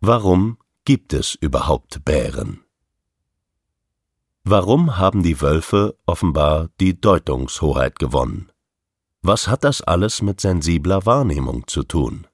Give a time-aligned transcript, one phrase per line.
[0.00, 2.60] Warum gibt es überhaupt Bären?
[4.44, 8.52] Warum haben die Wölfe offenbar die Deutungshoheit gewonnen?
[9.22, 12.28] Was hat das alles mit sensibler Wahrnehmung zu tun?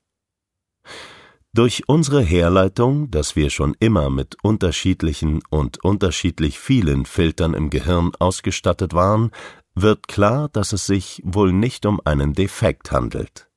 [1.55, 8.13] Durch unsere Herleitung, dass wir schon immer mit unterschiedlichen und unterschiedlich vielen Filtern im Gehirn
[8.19, 9.31] ausgestattet waren,
[9.75, 13.49] wird klar, dass es sich wohl nicht um einen Defekt handelt.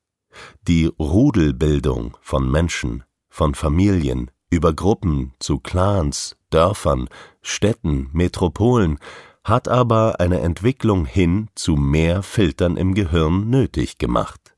[0.62, 3.04] Die Rudelbildung von Menschen
[3.38, 7.08] von Familien über Gruppen zu Clans, Dörfern,
[7.40, 8.98] Städten, Metropolen,
[9.44, 14.56] hat aber eine Entwicklung hin zu mehr Filtern im Gehirn nötig gemacht.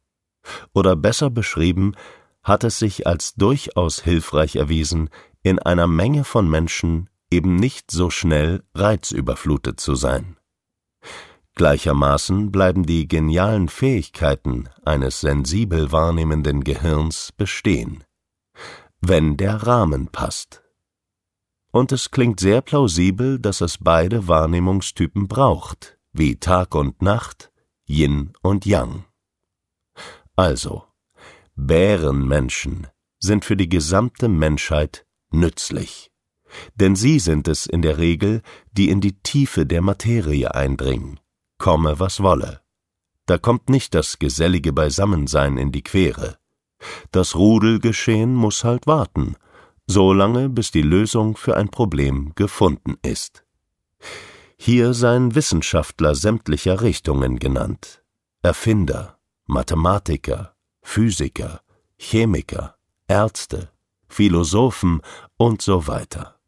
[0.73, 1.95] Oder besser beschrieben,
[2.43, 5.11] hat es sich als durchaus hilfreich erwiesen,
[5.43, 10.39] in einer Menge von Menschen eben nicht so schnell reizüberflutet zu sein.
[11.55, 18.05] Gleichermaßen bleiben die genialen Fähigkeiten eines sensibel wahrnehmenden Gehirns bestehen
[19.01, 20.63] wenn der Rahmen passt.
[21.73, 27.53] Und es klingt sehr plausibel, dass es beide Wahrnehmungstypen braucht, wie Tag und Nacht,
[27.87, 29.05] Yin und Yang.
[30.37, 30.85] Also,
[31.55, 32.87] Bärenmenschen
[33.19, 36.11] sind für die gesamte Menschheit nützlich,
[36.75, 38.43] denn sie sind es in der Regel,
[38.73, 41.21] die in die Tiefe der Materie eindringen,
[41.59, 42.61] komme was wolle.
[43.27, 46.39] Da kommt nicht das gesellige Beisammensein in die Quere.
[47.13, 49.37] Das Rudelgeschehen muss halt warten,
[49.87, 53.45] so lange bis die Lösung für ein Problem gefunden ist.
[54.57, 58.03] Hier seien Wissenschaftler sämtlicher Richtungen genannt,
[58.43, 61.61] Erfinder, Mathematiker, Physiker,
[61.99, 62.77] Chemiker,
[63.09, 63.71] Ärzte,
[64.09, 65.01] Philosophen
[65.37, 66.39] und so weiter.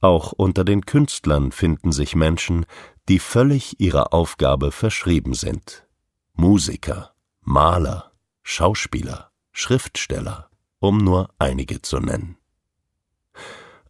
[0.00, 2.64] Auch unter den Künstlern finden sich Menschen,
[3.08, 5.86] die völlig ihrer Aufgabe verschrieben sind.
[6.34, 9.29] Musiker, Maler, Schauspieler,
[9.60, 12.38] Schriftsteller, um nur einige zu nennen.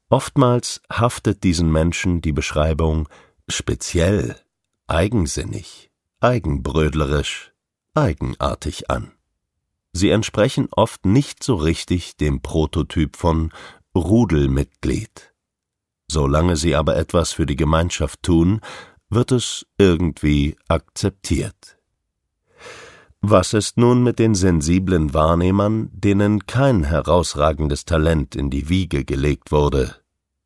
[0.08, 3.08] Oftmals haftet diesen Menschen die Beschreibung
[3.48, 4.36] speziell,
[4.88, 7.52] eigensinnig, eigenbrödlerisch,
[7.95, 9.12] eigenartig an.
[9.92, 13.52] Sie entsprechen oft nicht so richtig dem Prototyp von
[13.95, 15.33] Rudelmitglied.
[16.08, 18.61] Solange sie aber etwas für die Gemeinschaft tun,
[19.08, 21.80] wird es irgendwie akzeptiert.
[23.23, 29.53] Was ist nun mit den sensiblen Wahrnehmern, denen kein herausragendes Talent in die Wiege gelegt
[29.53, 29.97] wurde,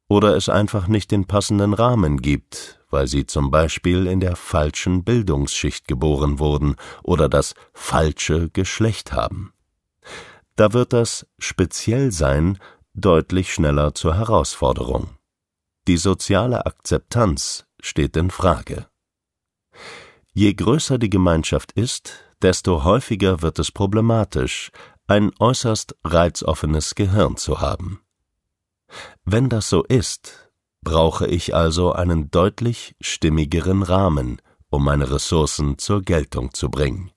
[0.09, 5.05] oder es einfach nicht den passenden Rahmen gibt, weil sie zum Beispiel in der falschen
[5.05, 6.75] Bildungsschicht geboren wurden
[7.05, 9.53] oder das falsche Geschlecht haben?
[10.57, 12.59] Da wird das Speziellsein
[12.93, 15.11] deutlich schneller zur Herausforderung.
[15.87, 18.87] Die soziale Akzeptanz steht in Frage.
[20.33, 24.71] Je größer die Gemeinschaft ist, desto häufiger wird es problematisch,
[25.07, 28.03] ein äußerst reizoffenes Gehirn zu haben.
[29.25, 30.51] Wenn das so ist,
[30.83, 37.11] brauche ich also einen deutlich stimmigeren Rahmen, um meine Ressourcen zur Geltung zu bringen,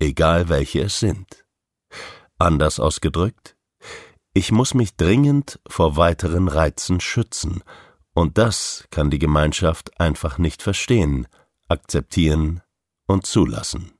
[0.00, 1.46] egal welche es sind.
[2.36, 3.56] Anders ausgedrückt,
[4.34, 7.62] ich muss mich dringend vor weiteren Reizen schützen,
[8.14, 11.28] und das kann die Gemeinschaft einfach nicht verstehen,
[11.68, 12.62] akzeptieren
[13.06, 13.95] und zulassen.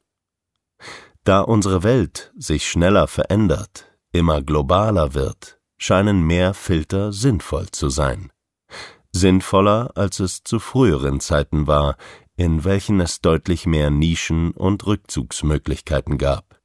[1.27, 8.31] Da unsere Welt sich schneller verändert, immer globaler wird, scheinen mehr Filter sinnvoll zu sein.
[9.11, 11.97] Sinnvoller, als es zu früheren Zeiten war,
[12.37, 16.61] in welchen es deutlich mehr Nischen und Rückzugsmöglichkeiten gab.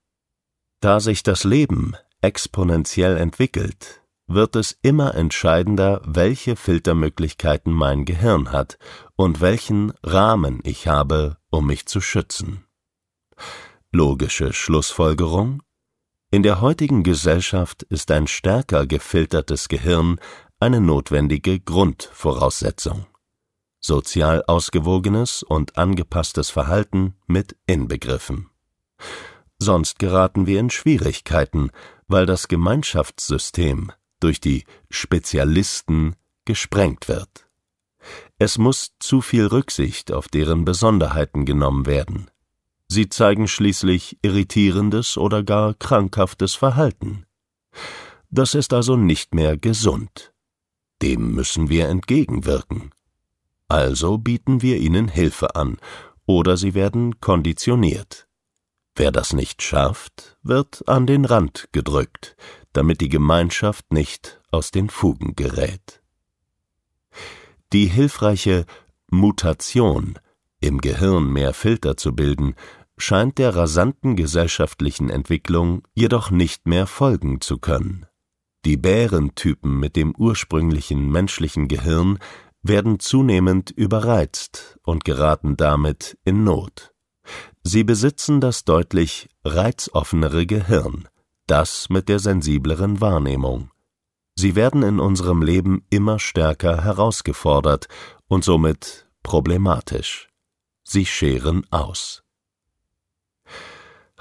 [0.80, 8.78] Da sich das Leben exponentiell entwickelt, wird es immer entscheidender, welche Filtermöglichkeiten mein Gehirn hat
[9.16, 12.64] und welchen Rahmen ich habe, um mich zu schützen.
[13.94, 15.62] Logische Schlussfolgerung
[16.30, 20.18] In der heutigen Gesellschaft ist ein stärker gefiltertes Gehirn
[20.62, 23.06] eine notwendige Grundvoraussetzung.
[23.82, 28.50] Sozial ausgewogenes und angepasstes Verhalten mit inbegriffen.
[29.60, 31.70] Sonst geraten wir in Schwierigkeiten,
[32.08, 36.16] weil das Gemeinschaftssystem durch die Spezialisten
[36.46, 37.46] gesprengt wird.
[38.38, 42.32] Es muss zu viel Rücksicht auf deren Besonderheiten genommen werden.
[42.94, 47.26] Sie zeigen schließlich irritierendes oder gar krankhaftes Verhalten.
[48.30, 50.34] Das ist also nicht mehr gesund.
[51.02, 52.92] Dem müssen wir entgegenwirken.
[53.70, 55.78] Also bieten wir ihnen Hilfe an,
[56.26, 58.28] oder sie werden konditioniert.
[58.98, 62.36] Wer das nicht schafft, wird an den Rand gedrückt,
[62.74, 66.02] damit die Gemeinschaft nicht aus den Fugen gerät.
[67.72, 68.66] Die hilfreiche
[69.10, 70.20] Mutation,
[70.60, 72.54] im Gehirn mehr Filter zu bilden,
[73.02, 78.06] scheint der rasanten gesellschaftlichen Entwicklung jedoch nicht mehr folgen zu können.
[78.64, 82.20] Die Bärentypen mit dem ursprünglichen menschlichen Gehirn
[82.62, 86.94] werden zunehmend überreizt und geraten damit in Not.
[87.64, 91.08] Sie besitzen das deutlich reizoffenere Gehirn,
[91.48, 93.72] das mit der sensibleren Wahrnehmung.
[94.36, 97.88] Sie werden in unserem Leben immer stärker herausgefordert
[98.28, 100.30] und somit problematisch.
[100.84, 102.24] Sie scheren aus.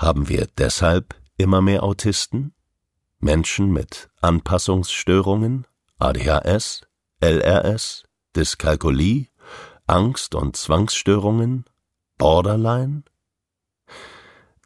[0.00, 2.55] Haben wir deshalb immer mehr Autisten?
[3.19, 5.67] Menschen mit Anpassungsstörungen,
[5.99, 6.87] ADHS,
[7.20, 8.05] LRS,
[8.35, 9.26] Dyskalkulie,
[9.87, 11.67] Angst- und Zwangsstörungen,
[12.17, 13.02] Borderline?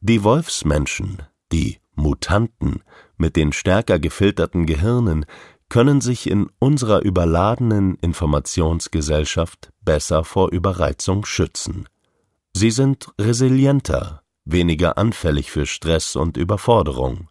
[0.00, 2.84] Die Wolfsmenschen, die Mutanten
[3.16, 5.26] mit den stärker gefilterten Gehirnen,
[5.68, 11.88] können sich in unserer überladenen Informationsgesellschaft besser vor Überreizung schützen.
[12.52, 17.28] Sie sind resilienter, weniger anfällig für Stress und Überforderung.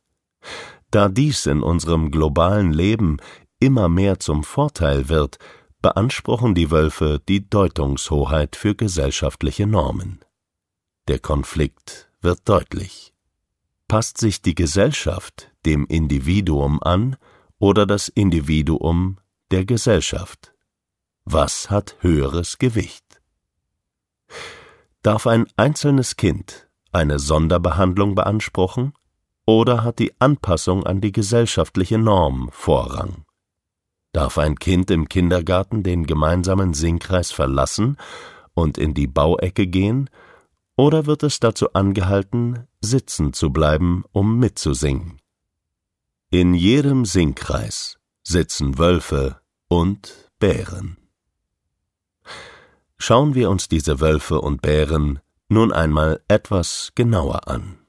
[0.91, 3.17] Da dies in unserem globalen Leben
[3.59, 5.37] immer mehr zum Vorteil wird,
[5.81, 10.19] beanspruchen die Wölfe die Deutungshoheit für gesellschaftliche Normen.
[11.07, 13.13] Der Konflikt wird deutlich.
[13.87, 17.17] Passt sich die Gesellschaft dem Individuum an
[17.59, 19.17] oder das Individuum
[19.51, 20.53] der Gesellschaft?
[21.25, 23.21] Was hat höheres Gewicht?
[25.01, 28.93] Darf ein einzelnes Kind eine Sonderbehandlung beanspruchen
[29.45, 33.25] oder hat die Anpassung an die gesellschaftliche Norm Vorrang?
[34.13, 37.97] Darf ein Kind im Kindergarten den gemeinsamen Singkreis verlassen
[38.53, 40.09] und in die Bauecke gehen,
[40.75, 45.19] oder wird es dazu angehalten, sitzen zu bleiben, um mitzusingen?
[46.29, 50.97] In jedem Singkreis sitzen Wölfe und Bären.
[52.97, 55.19] Schauen wir uns diese Wölfe und Bären
[55.53, 57.82] nun einmal etwas genauer an.